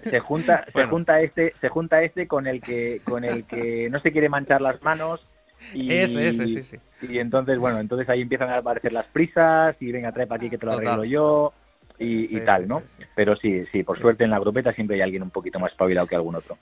se 0.03 0.19
junta, 0.19 0.67
se 0.75 0.85
junta 0.87 1.21
este, 1.21 1.55
se 1.61 1.69
junta 1.69 2.03
este 2.03 2.27
con 2.27 2.49
el 2.49 2.61
que, 2.61 3.01
con 3.05 3.23
el 3.23 3.45
que 3.45 3.89
no 3.89 4.01
se 4.01 4.11
quiere 4.11 4.29
manchar 4.29 4.61
las 4.61 4.83
manos. 4.83 5.25
Y, 5.73 5.93
eso, 5.93 6.19
eso, 6.19 6.49
sí, 6.49 6.65
sí. 6.65 6.77
Y 7.03 7.19
entonces, 7.21 7.57
bueno, 7.57 7.79
entonces 7.79 8.09
ahí 8.09 8.23
empiezan 8.23 8.51
a 8.51 8.57
aparecer 8.57 8.93
las 8.93 9.07
prisas 9.07 9.77
y 9.79 9.93
venga, 9.93 10.11
trae 10.11 10.27
para 10.27 10.41
aquí 10.41 10.51
que 10.51 10.59
te 10.59 10.67
lo 10.67 10.73
arreglo 10.73 11.05
yo 11.05 11.53
y, 12.01 12.41
tal, 12.41 12.67
¿no? 12.67 12.83
Pero 13.15 13.37
sí, 13.37 13.65
sí, 13.71 13.85
por 13.85 14.01
suerte 14.01 14.25
en 14.25 14.31
la 14.31 14.41
grupeta 14.41 14.73
siempre 14.73 14.97
hay 14.97 15.03
alguien 15.03 15.23
un 15.23 15.31
poquito 15.31 15.61
más 15.61 15.71
espabilado 15.71 16.09
que 16.09 16.17
algún 16.17 16.35
otro. 16.35 16.59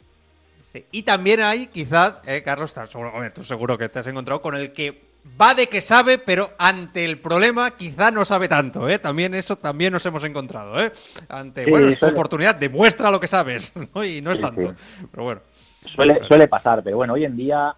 Y 0.91 1.03
también 1.03 1.41
hay, 1.41 1.67
quizás, 1.69 2.19
eh, 2.27 2.43
Carlos, 2.43 2.75
tú 3.35 3.43
seguro 3.43 3.79
que 3.79 3.89
te 3.89 3.99
has 3.99 4.07
encontrado 4.07 4.43
con 4.43 4.55
el 4.55 4.73
que 4.73 5.09
va 5.41 5.55
de 5.55 5.69
que 5.69 5.81
sabe, 5.81 6.19
pero 6.19 6.51
ante 6.59 7.05
el 7.05 7.19
problema 7.19 7.73
quizá 7.73 8.11
no 8.11 8.25
sabe 8.25 8.49
tanto, 8.49 8.89
¿eh? 8.89 8.99
También 8.99 9.35
eso 9.35 9.57
también 9.57 9.93
nos 9.93 10.05
hemos 10.07 10.25
encontrado, 10.25 10.81
¿eh? 10.81 10.93
Ante, 11.29 11.69
bueno, 11.69 11.89
es 11.89 11.99
tu 11.99 12.07
oportunidad, 12.07 12.55
demuestra 12.55 13.11
lo 13.11 13.21
que 13.21 13.27
sabes, 13.27 13.73
¿no? 13.95 14.05
Y 14.05 14.21
no 14.21 14.33
es 14.33 14.41
tanto, 14.41 14.75
pero 15.11 15.25
bueno. 15.25 15.41
Suele, 15.95 16.21
suele 16.27 16.49
pasar, 16.49 16.83
pero 16.83 16.97
bueno, 16.97 17.15
hoy 17.15 17.25
en 17.25 17.37
día, 17.37 17.75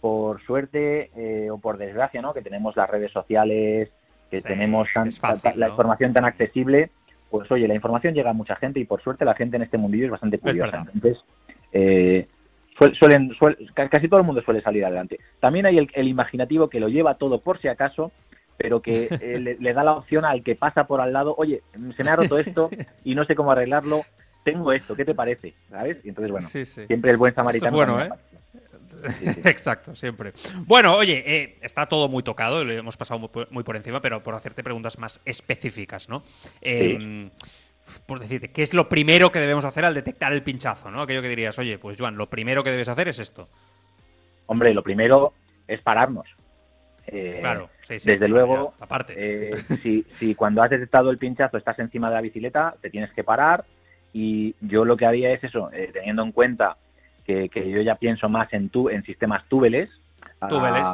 por 0.00 0.42
suerte 0.42 1.10
eh, 1.16 1.50
o 1.50 1.58
por 1.58 1.78
desgracia, 1.78 2.20
¿no? 2.20 2.34
Que 2.34 2.42
tenemos 2.42 2.76
las 2.76 2.88
redes 2.88 3.12
sociales, 3.12 3.90
que 4.30 4.40
tenemos 4.40 4.88
la 5.54 5.68
información 5.68 6.12
tan 6.12 6.24
accesible, 6.24 6.90
pues 7.30 7.50
oye, 7.50 7.68
la 7.68 7.74
información 7.74 8.14
llega 8.14 8.30
a 8.30 8.34
mucha 8.34 8.56
gente 8.56 8.80
y 8.80 8.84
por 8.84 9.02
suerte 9.02 9.24
la 9.24 9.34
gente 9.34 9.56
en 9.56 9.62
este 9.62 9.78
mundillo 9.78 10.06
es 10.06 10.10
bastante 10.10 10.38
curiosa. 10.38 10.84
Entonces, 10.92 11.18
eh, 11.72 12.26
suelen, 12.98 13.34
casi 13.90 14.08
todo 14.08 14.20
el 14.20 14.26
mundo 14.26 14.42
suele 14.42 14.60
salir 14.60 14.84
adelante. 14.84 15.18
También 15.40 15.66
hay 15.66 15.78
el, 15.78 16.08
imaginativo 16.08 16.68
que 16.68 16.80
lo 16.80 16.88
lleva 16.88 17.14
todo 17.16 17.40
por 17.40 17.60
si 17.60 17.68
acaso, 17.68 18.12
pero 18.56 18.80
que 18.80 19.08
eh, 19.20 19.56
le, 19.58 19.72
da 19.72 19.84
la 19.84 19.92
opción 19.92 20.24
al 20.24 20.42
que 20.42 20.54
pasa 20.54 20.86
por 20.86 21.00
al 21.00 21.12
lado, 21.12 21.34
oye, 21.38 21.62
se 21.96 22.04
me 22.04 22.10
ha 22.10 22.16
roto 22.16 22.38
esto 22.38 22.70
y 23.04 23.14
no 23.14 23.24
sé 23.24 23.34
cómo 23.34 23.52
arreglarlo, 23.52 24.02
tengo 24.44 24.72
esto, 24.72 24.94
¿qué 24.94 25.04
te 25.04 25.14
parece? 25.14 25.54
¿Sabes? 25.70 25.98
Y 26.04 26.10
entonces, 26.10 26.30
bueno, 26.30 26.46
siempre 26.46 27.10
el 27.10 27.16
buen 27.16 27.34
samaritano. 27.34 27.76
bueno, 27.76 28.00
¿eh? 28.00 28.10
Exacto, 29.44 29.94
siempre. 29.94 30.32
Bueno, 30.66 30.94
oye, 30.96 31.22
eh, 31.26 31.58
está 31.62 31.86
todo 31.86 32.08
muy 32.08 32.22
tocado, 32.22 32.64
lo 32.64 32.72
hemos 32.72 32.96
pasado 32.96 33.20
muy, 33.50 33.64
por 33.64 33.76
encima, 33.76 34.00
pero 34.00 34.22
por 34.22 34.34
hacerte 34.34 34.62
preguntas 34.62 34.98
más 34.98 35.20
específicas, 35.24 36.08
¿no? 36.08 36.22
Em, 36.60 37.30
por 38.06 38.20
decirte, 38.20 38.50
¿qué 38.52 38.62
es 38.62 38.74
lo 38.74 38.88
primero 38.88 39.30
que 39.30 39.40
debemos 39.40 39.64
hacer 39.64 39.84
al 39.84 39.94
detectar 39.94 40.32
el 40.32 40.42
pinchazo, 40.42 40.90
¿no? 40.90 41.02
Aquello 41.02 41.22
que 41.22 41.28
dirías, 41.28 41.58
oye, 41.58 41.78
pues 41.78 41.96
Joan, 41.98 42.16
lo 42.16 42.28
primero 42.28 42.64
que 42.64 42.70
debes 42.70 42.88
hacer 42.88 43.08
es 43.08 43.18
esto. 43.18 43.48
Hombre, 44.46 44.74
lo 44.74 44.82
primero 44.82 45.32
es 45.66 45.80
pararnos. 45.80 46.26
Eh, 47.06 47.38
claro, 47.40 47.70
desde 47.88 48.28
luego, 48.28 48.74
aparte. 48.80 49.14
Eh, 49.16 49.56
si, 50.18 50.34
cuando 50.34 50.62
has 50.62 50.70
detectado 50.70 51.10
el 51.10 51.18
pinchazo 51.18 51.56
estás 51.56 51.78
encima 51.78 52.08
de 52.08 52.16
la 52.16 52.20
bicicleta, 52.20 52.74
te 52.80 52.90
tienes 52.90 53.12
que 53.12 53.22
parar 53.22 53.64
y 54.12 54.54
yo 54.60 54.84
lo 54.84 54.96
que 54.96 55.06
haría 55.06 55.32
es 55.32 55.44
eso, 55.44 55.70
eh, 55.72 55.90
teniendo 55.92 56.22
en 56.22 56.32
cuenta 56.32 56.76
que, 57.24 57.48
yo 57.54 57.82
ya 57.82 57.96
pienso 57.96 58.28
más 58.28 58.52
en, 58.52 58.68
tu, 58.70 58.88
en 58.88 59.04
sistemas 59.04 59.44
túbeles, 59.48 59.90
túbeles 60.48 60.88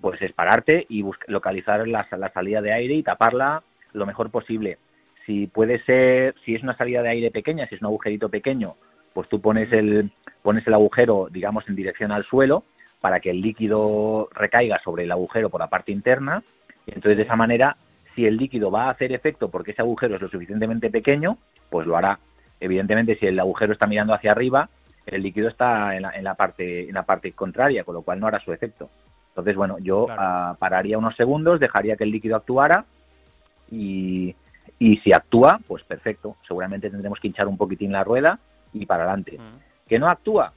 pues 0.00 0.20
es 0.20 0.32
pararte 0.32 0.84
y 0.90 1.02
localizar 1.28 1.88
la, 1.88 2.06
la 2.18 2.32
salida 2.32 2.60
de 2.60 2.72
aire 2.72 2.94
y 2.94 3.02
taparla 3.02 3.62
lo 3.94 4.04
mejor 4.04 4.30
posible. 4.30 4.78
Si 5.26 5.46
puede 5.46 5.82
ser, 5.84 6.34
si 6.44 6.54
es 6.54 6.62
una 6.62 6.76
salida 6.76 7.02
de 7.02 7.10
aire 7.10 7.30
pequeña, 7.30 7.66
si 7.66 7.76
es 7.76 7.80
un 7.80 7.86
agujerito 7.86 8.28
pequeño, 8.28 8.74
pues 9.12 9.28
tú 9.28 9.40
pones 9.40 9.72
el, 9.72 10.10
pones 10.42 10.66
el 10.66 10.74
agujero, 10.74 11.28
digamos, 11.30 11.66
en 11.68 11.76
dirección 11.76 12.12
al 12.12 12.24
suelo 12.24 12.64
para 13.00 13.20
que 13.20 13.30
el 13.30 13.40
líquido 13.40 14.28
recaiga 14.34 14.80
sobre 14.82 15.04
el 15.04 15.12
agujero 15.12 15.50
por 15.50 15.60
la 15.60 15.68
parte 15.68 15.92
interna. 15.92 16.42
Y 16.86 16.94
entonces, 16.94 17.16
de 17.16 17.24
esa 17.24 17.36
manera, 17.36 17.76
si 18.14 18.26
el 18.26 18.36
líquido 18.36 18.70
va 18.70 18.84
a 18.84 18.90
hacer 18.90 19.12
efecto 19.12 19.50
porque 19.50 19.72
ese 19.72 19.82
agujero 19.82 20.16
es 20.16 20.22
lo 20.22 20.28
suficientemente 20.28 20.90
pequeño, 20.90 21.38
pues 21.70 21.86
lo 21.86 21.96
hará. 21.96 22.18
Evidentemente, 22.60 23.16
si 23.16 23.26
el 23.26 23.38
agujero 23.38 23.72
está 23.72 23.86
mirando 23.86 24.14
hacia 24.14 24.32
arriba, 24.32 24.68
el 25.06 25.22
líquido 25.22 25.48
está 25.48 25.96
en 25.96 26.24
la, 26.24 26.34
parte, 26.34 26.88
en 26.88 26.94
la 26.94 27.02
parte 27.02 27.32
contraria, 27.32 27.84
con 27.84 27.94
lo 27.94 28.02
cual 28.02 28.20
no 28.20 28.26
hará 28.26 28.40
su 28.40 28.52
efecto. 28.52 28.88
Entonces, 29.28 29.56
bueno, 29.56 29.78
yo 29.80 30.06
ah, 30.10 30.56
pararía 30.58 30.96
unos 30.96 31.16
segundos, 31.16 31.60
dejaría 31.60 31.96
que 31.96 32.04
el 32.04 32.10
líquido 32.10 32.36
actuara 32.36 32.84
y, 33.70 34.34
y 34.78 34.96
si 34.98 35.12
actúa, 35.12 35.60
pues 35.66 35.82
perfecto. 35.84 36.36
Seguramente 36.46 36.90
tendremos 36.90 37.20
que 37.20 37.28
hinchar 37.28 37.48
un 37.48 37.56
poquitín 37.56 37.92
la 37.92 38.04
rueda 38.04 38.38
y 38.72 38.86
para 38.86 39.04
adelante. 39.04 39.38
¿Que 39.88 39.98
no 39.98 40.08
actúa? 40.08 40.52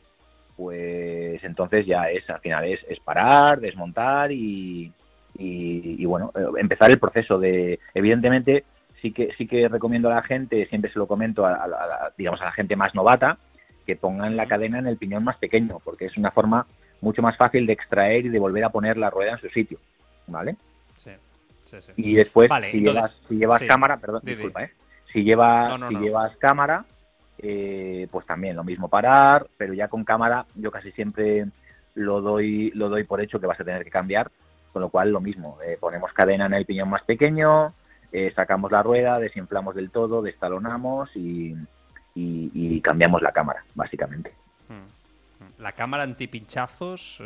Pues 0.56 1.44
entonces 1.44 1.86
ya 1.86 2.10
es, 2.10 2.28
al 2.30 2.40
final 2.40 2.66
es, 2.66 2.80
es 2.90 3.00
parar, 3.00 3.60
desmontar 3.60 4.32
y, 4.32 4.92
y, 5.38 6.06
bueno, 6.06 6.32
eh, 6.36 6.46
empezar 6.58 6.90
el 6.90 7.00
proceso 7.00 7.38
de, 7.38 7.80
evidentemente, 7.94 8.64
sí 9.02 9.12
que 9.12 9.30
sí 9.38 9.46
que 9.46 9.68
recomiendo 9.68 10.10
a 10.10 10.16
la 10.16 10.24
gente, 10.24 10.66
siempre 10.68 10.92
se 10.92 10.98
lo 10.98 11.08
comento 11.08 11.46
a, 11.46 12.12
digamos 12.18 12.42
a 12.42 12.46
la 12.46 12.52
gente 12.52 12.76
más 12.76 12.96
novata, 12.96 13.38
que 13.86 13.96
pongan 13.96 14.36
la 14.36 14.48
cadena 14.48 14.80
en 14.80 14.88
el 14.88 14.98
piñón 14.98 15.24
más 15.24 15.38
pequeño, 15.38 15.80
porque 15.84 16.06
es 16.06 16.18
una 16.18 16.32
forma 16.32 16.66
mucho 17.02 17.22
más 17.22 17.38
fácil 17.38 17.68
de 17.68 17.74
extraer 17.74 18.26
y 18.26 18.30
de 18.30 18.40
volver 18.40 18.64
a 18.64 18.70
poner 18.70 18.98
la 18.98 19.12
rueda 19.12 19.34
en 19.34 19.40
su 19.40 19.50
sitio, 19.50 19.78
¿vale? 20.26 20.56
Sí, 21.68 21.78
sí, 21.82 21.92
sí. 21.96 22.02
Y 22.02 22.16
después, 22.16 22.50
si, 22.72 22.80
llevas, 22.80 23.20
si 23.28 23.36
llevas 23.36 23.62
cámara, 23.64 23.98
perdón, 23.98 24.22
disculpa, 24.24 24.64
¿eh? 24.64 24.72
Si, 25.12 25.24
llevas, 25.24 25.80
si 25.90 25.96
llevas 25.96 26.36
cámara, 26.38 26.86
eh, 27.40 28.08
pues 28.10 28.26
también 28.26 28.56
lo 28.56 28.64
mismo 28.64 28.88
parar, 28.88 29.48
pero 29.58 29.74
ya 29.74 29.88
con 29.88 30.04
cámara 30.04 30.46
yo 30.56 30.72
casi 30.72 30.92
siempre 30.92 31.46
lo 31.94 32.22
doy, 32.22 32.72
lo 32.72 32.90
doy 32.90 33.04
por 33.04 33.22
hecho 33.22 33.40
que 33.40 33.48
vas 33.48 33.60
a 33.60 33.64
tener 33.64 33.84
que 33.84 33.92
cambiar, 33.92 34.32
con 34.72 34.82
lo 34.82 34.90
cual 34.90 35.12
lo 35.12 35.20
mismo, 35.20 35.58
eh, 35.66 35.78
ponemos 35.80 36.14
cadena 36.14 36.46
en 36.46 36.54
el 36.54 36.66
piñón 36.66 36.90
más 36.90 37.04
pequeño, 37.04 37.74
eh, 38.12 38.32
sacamos 38.36 38.72
la 38.72 38.82
rueda, 38.82 39.20
desinflamos 39.20 39.76
del 39.76 39.92
todo, 39.92 40.22
destalonamos 40.22 41.10
y, 41.16 41.56
y, 42.16 42.82
cambiamos 42.82 43.22
la 43.22 43.32
cámara, 43.32 43.64
básicamente. 43.76 44.34
Hmm, 44.70 45.44
hmm. 45.44 45.62
La 45.62 45.74
cámara 45.74 46.04
antipinchazos, 46.04 47.22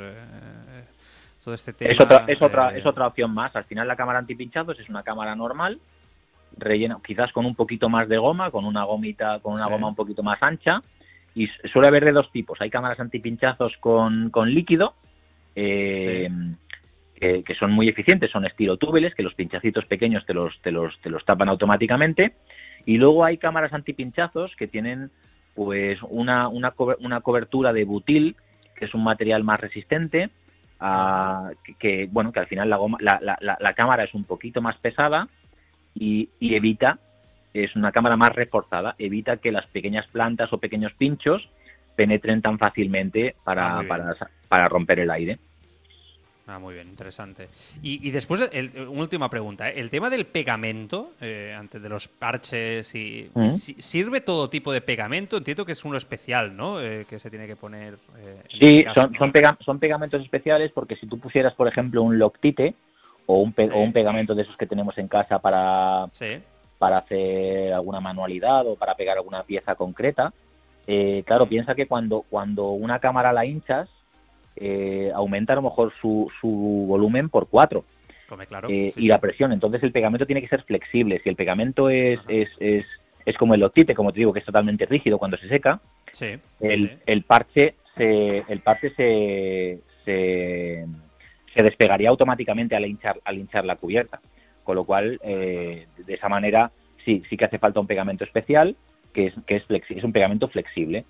todo 1.43 1.53
este 1.53 1.73
tema... 1.73 1.91
Es 1.91 1.99
otra, 1.99 2.25
es, 2.27 2.41
otra, 2.41 2.77
es 2.77 2.85
otra 2.85 3.07
opción 3.07 3.33
más, 3.33 3.55
al 3.55 3.65
final 3.65 3.87
la 3.87 3.95
cámara 3.95 4.19
antipinchazos 4.19 4.79
es 4.79 4.89
una 4.89 5.03
cámara 5.03 5.35
normal, 5.35 5.79
rellena, 6.57 6.99
quizás 7.05 7.31
con 7.31 7.45
un 7.45 7.55
poquito 7.55 7.89
más 7.89 8.07
de 8.07 8.17
goma, 8.17 8.51
con 8.51 8.65
una 8.65 8.83
gomita, 8.83 9.39
con 9.39 9.53
una 9.53 9.67
goma 9.67 9.87
un 9.87 9.95
poquito 9.95 10.23
más 10.23 10.41
ancha. 10.41 10.81
Y 11.33 11.47
suele 11.71 11.87
haber 11.87 12.03
de 12.03 12.11
dos 12.11 12.29
tipos. 12.31 12.59
Hay 12.59 12.69
cámaras 12.69 12.99
antipinchazos 12.99 13.77
con, 13.77 14.29
con 14.31 14.53
líquido, 14.53 14.95
eh, 15.55 16.29
que, 17.15 17.55
son 17.57 17.71
muy 17.71 17.87
eficientes, 17.87 18.31
son 18.31 18.45
estilo 18.45 18.77
túbeles, 18.77 19.15
que 19.15 19.23
los 19.23 19.35
pinchacitos 19.35 19.85
pequeños 19.85 20.25
te 20.25 20.33
los, 20.33 20.59
te 20.61 20.71
los, 20.71 20.99
te 20.99 21.09
los 21.09 21.23
tapan 21.23 21.49
automáticamente. 21.49 22.33
Y 22.85 22.97
luego 22.97 23.23
hay 23.23 23.37
cámaras 23.37 23.73
antipinchazos 23.73 24.55
que 24.55 24.67
tienen 24.67 25.11
pues 25.53 25.99
una, 26.09 26.47
una, 26.47 26.73
una 26.99 27.21
cobertura 27.21 27.71
de 27.71 27.83
butil, 27.83 28.35
que 28.75 28.85
es 28.85 28.93
un 28.93 29.03
material 29.03 29.43
más 29.43 29.59
resistente, 29.59 30.31
que, 31.79 32.07
bueno 32.11 32.31
que 32.31 32.39
al 32.39 32.47
final 32.47 32.69
la, 32.69 32.77
goma, 32.77 32.97
la, 33.01 33.19
la, 33.21 33.57
la, 33.59 33.73
cámara 33.73 34.03
es 34.03 34.13
un 34.15 34.23
poquito 34.23 34.61
más 34.61 34.77
pesada 34.77 35.27
y, 35.93 36.29
evita, 36.39 36.97
es 37.53 37.75
una 37.75 37.91
cámara 37.91 38.15
más 38.15 38.31
reforzada, 38.33 38.95
evita 38.97 39.37
que 39.37 39.51
las 39.51 39.67
pequeñas 39.67 40.07
plantas 40.07 40.51
o 40.53 40.57
pequeños 40.57 40.93
pinchos 40.93 41.47
penetren 41.95 42.41
tan 42.41 42.57
fácilmente 42.57 43.35
para, 43.43 43.79
ah, 43.79 43.83
para, 43.87 44.15
para 44.47 44.69
romper 44.69 44.99
el 45.01 45.11
aire. 45.11 45.39
Ah, 46.51 46.59
muy 46.59 46.73
bien, 46.73 46.89
interesante. 46.89 47.47
Y, 47.81 48.11
después, 48.11 48.51
una 48.89 49.01
última 49.01 49.29
pregunta. 49.29 49.69
¿eh? 49.69 49.73
El 49.77 49.89
tema 49.89 50.09
del 50.09 50.25
pegamento, 50.25 51.13
eh, 51.21 51.55
antes 51.57 51.81
de 51.81 51.87
los 51.87 52.09
parches, 52.09 52.93
y 52.93 53.29
¿Mm? 53.33 53.47
¿sirve 53.47 54.19
todo 54.19 54.49
tipo 54.49 54.73
de 54.73 54.81
pegamento? 54.81 55.37
Entiendo 55.37 55.65
que 55.65 55.71
es 55.71 55.85
uno 55.85 55.95
especial, 55.95 56.57
¿no? 56.57 56.81
Eh, 56.81 57.05
que 57.07 57.19
se 57.19 57.29
tiene 57.29 57.47
que 57.47 57.55
poner. 57.55 57.97
sí, 58.59 58.79
este 58.79 58.93
son, 58.93 59.13
son, 59.15 59.31
son, 59.63 59.79
pegamentos 59.79 60.21
especiales 60.21 60.73
porque 60.73 60.97
si 60.97 61.07
tú 61.07 61.19
pusieras, 61.19 61.53
por 61.53 61.69
ejemplo, 61.69 62.03
un 62.03 62.19
loctite, 62.19 62.75
o 63.27 63.37
un, 63.37 63.55
un 63.73 63.93
pegamento 63.93 64.35
de 64.35 64.41
esos 64.41 64.57
que 64.57 64.67
tenemos 64.67 64.97
en 64.97 65.07
casa 65.07 65.39
para, 65.39 66.07
para 66.77 66.97
hacer 66.97 67.71
alguna 67.71 68.01
manualidad 68.01 68.67
o 68.67 68.75
para 68.75 68.95
pegar 68.95 69.15
alguna 69.15 69.43
pieza 69.43 69.75
concreta. 69.75 70.33
Eh, 70.85 71.23
claro, 71.25 71.47
piensa 71.47 71.75
que 71.75 71.87
cuando, 71.87 72.25
cuando 72.29 72.71
una 72.71 72.99
cámara 72.99 73.31
la 73.31 73.45
hinchas, 73.45 73.89
eh, 74.55 75.11
aumenta 75.13 75.53
a 75.53 75.57
lo 75.57 75.63
mejor 75.63 75.93
su, 75.99 76.31
su 76.39 76.47
volumen 76.87 77.29
por 77.29 77.47
cuatro. 77.47 77.83
Eh, 78.69 78.93
y 78.95 79.07
la 79.07 79.19
presión. 79.19 79.51
Entonces 79.51 79.83
el 79.83 79.91
pegamento 79.91 80.25
tiene 80.25 80.41
que 80.41 80.47
ser 80.47 80.63
flexible. 80.63 81.19
Si 81.23 81.29
el 81.29 81.35
pegamento 81.35 81.89
es, 81.89 82.19
es, 82.27 82.49
es, 82.59 82.85
es, 83.25 83.37
como 83.37 83.53
el 83.53 83.59
lotite, 83.59 83.93
como 83.93 84.13
te 84.13 84.19
digo, 84.19 84.31
que 84.31 84.39
es 84.39 84.45
totalmente 84.45 84.85
rígido 84.85 85.17
cuando 85.17 85.37
se 85.37 85.49
seca, 85.49 85.81
el, 86.61 86.97
el 87.05 87.23
parche 87.23 87.75
se, 87.97 88.43
el 88.47 88.59
parche 88.61 88.91
se, 88.91 89.79
se 90.05 90.85
se 91.53 91.63
despegaría 91.63 92.09
automáticamente 92.09 92.75
al 92.75 92.85
hinchar, 92.85 93.19
al 93.23 93.37
hinchar 93.37 93.65
la 93.65 93.75
cubierta. 93.75 94.19
Con 94.63 94.75
lo 94.75 94.83
cual, 94.85 95.19
eh, 95.23 95.87
de 95.97 96.13
esa 96.13 96.29
manera, 96.29 96.71
sí, 97.03 97.23
sí 97.29 97.35
que 97.35 97.45
hace 97.45 97.59
falta 97.59 97.79
un 97.79 97.87
pegamento 97.87 98.23
especial, 98.23 98.75
que 99.13 99.27
es, 99.27 99.33
que 99.45 99.55
es, 99.57 99.63
es 99.69 100.03
un 100.03 100.13
pegamento 100.13 100.47
flexible. 100.47 101.05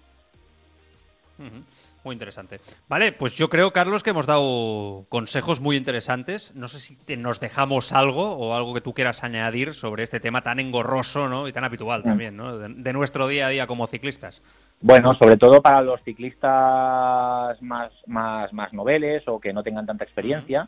Muy 2.03 2.13
interesante. 2.13 2.59
Vale, 2.89 3.11
pues 3.11 3.37
yo 3.37 3.49
creo, 3.49 3.71
Carlos, 3.71 4.01
que 4.01 4.09
hemos 4.09 4.25
dado 4.25 5.05
consejos 5.09 5.61
muy 5.61 5.75
interesantes. 5.75 6.55
No 6.55 6.67
sé 6.67 6.79
si 6.79 7.17
nos 7.17 7.39
dejamos 7.39 7.93
algo 7.93 8.33
o 8.37 8.55
algo 8.55 8.73
que 8.73 8.81
tú 8.81 8.93
quieras 8.93 9.23
añadir 9.23 9.73
sobre 9.75 10.01
este 10.01 10.19
tema 10.19 10.41
tan 10.41 10.59
engorroso 10.59 11.29
¿no? 11.29 11.47
y 11.47 11.51
tan 11.51 11.63
habitual 11.63 12.01
también, 12.01 12.35
¿no? 12.35 12.57
de 12.57 12.93
nuestro 12.93 13.27
día 13.27 13.47
a 13.47 13.49
día 13.49 13.67
como 13.67 13.85
ciclistas. 13.85 14.41
Bueno, 14.81 15.13
sobre 15.13 15.37
todo 15.37 15.61
para 15.61 15.81
los 15.83 16.01
ciclistas 16.03 17.61
más, 17.61 17.91
más, 18.07 18.51
más 18.51 18.73
noveles 18.73 19.23
o 19.27 19.39
que 19.39 19.53
no 19.53 19.61
tengan 19.61 19.85
tanta 19.85 20.03
experiencia, 20.03 20.67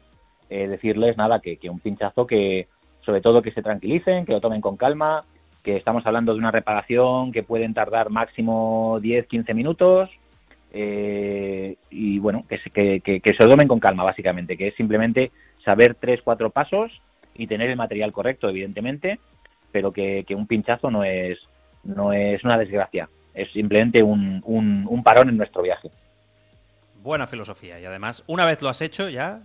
eh, 0.51 0.68
decirles 0.68 1.18
nada, 1.18 1.39
que, 1.39 1.58
un 1.68 1.80
pinchazo 1.80 2.27
que, 2.27 2.68
sobre 3.01 3.22
todo 3.22 3.42
que 3.42 3.51
se 3.51 3.63
tranquilicen, 3.63 4.27
que 4.27 4.34
lo 4.34 4.42
tomen 4.42 4.62
con 4.62 4.77
calma, 4.77 5.24
que 5.63 5.77
estamos 5.77 6.06
hablando 6.06 6.34
de 6.34 6.39
una 6.39 6.51
reparación 6.51 7.32
que 7.32 7.42
pueden 7.42 7.74
tardar 7.74 8.12
máximo 8.12 9.00
10-15 9.00 9.56
minutos 9.56 10.12
eh, 10.74 11.77
y 11.89 12.20
bueno, 12.20 12.44
que, 12.50 13.00
que, 13.01 13.20
que, 13.22 13.34
se 13.34 13.44
lo 13.44 13.50
tomen 13.50 13.68
con 13.68 13.80
calma 13.80 14.03
básicamente, 14.03 14.58
que 14.58 14.70
es 14.70 14.75
simplemente 14.75 15.32
saber 15.63 15.96
tres, 15.96 16.22
cuatro 16.24 16.50
pasos 16.50 16.92
y 17.36 17.48
tener 17.48 17.70
el 17.70 17.77
material 17.77 18.12
correcto, 18.12 18.50
evidentemente, 18.50 19.20
pero 19.72 19.92
que, 19.92 20.25
que 20.27 20.36
un 20.36 20.48
pinchazo 20.48 20.92
no 20.92 21.03
es, 21.03 21.39
no 21.84 22.12
es 22.13 22.44
una 22.44 22.58
desgracia 22.58 23.08
es 23.34 23.51
simplemente 23.51 24.03
un, 24.03 24.42
un, 24.46 25.03
parón 25.03 25.30
en 25.30 25.38
nuestro 25.38 25.62
viaje. 25.62 25.89
Buena 27.01 27.27
filosofía 27.27 27.80
y 27.80 27.86
además, 27.86 28.24
una 28.27 28.46
vez 28.46 28.62
lo 28.62 28.70
has 28.70 28.82
hecho 28.82 29.10
ya, 29.10 29.42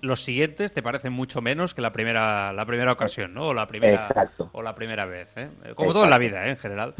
los 0.00 0.22
siguientes 0.22 0.72
te 0.72 0.82
parecen 0.82 1.12
mucho 1.12 1.40
menos 1.40 1.74
que 1.74 1.82
la 1.82 1.92
primera, 1.92 2.52
la 2.52 2.66
primera 2.66 2.92
ocasión, 2.92 3.34
¿no? 3.34 3.48
O 3.48 3.54
la 3.54 3.66
primera, 3.66 4.08
O 4.52 4.62
la 4.62 4.74
primera 4.74 5.04
vez, 5.06 5.36
¿eh? 5.36 5.48
Como 5.74 5.92
todo 5.92 6.04
en 6.04 6.10
la 6.10 6.18
vida, 6.18 6.46
¿eh? 6.46 6.50
en 6.50 6.56
general. 6.56 6.94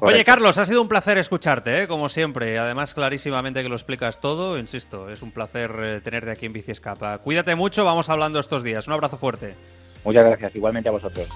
Oye, 0.00 0.24
Carlos, 0.24 0.58
ha 0.58 0.64
sido 0.66 0.82
un 0.82 0.88
placer 0.88 1.16
escucharte, 1.18 1.82
¿eh? 1.82 1.88
como 1.88 2.08
siempre. 2.08 2.58
Además, 2.58 2.94
clarísimamente 2.94 3.62
que 3.62 3.68
lo 3.68 3.76
explicas 3.76 4.20
todo. 4.20 4.58
Insisto, 4.58 5.08
es 5.08 5.22
un 5.22 5.32
placer 5.32 5.72
eh, 5.78 6.00
tenerte 6.02 6.30
aquí 6.30 6.46
en 6.46 6.52
Bici 6.52 6.72
Escapa. 6.72 7.18
Cuídate 7.18 7.54
mucho, 7.54 7.84
vamos 7.84 8.08
hablando 8.10 8.38
estos 8.38 8.62
días. 8.62 8.86
Un 8.86 8.94
abrazo 8.94 9.16
fuerte. 9.16 9.54
Muchas 10.04 10.24
gracias, 10.24 10.54
igualmente 10.54 10.88
a 10.88 10.92
vosotros. 10.92 11.28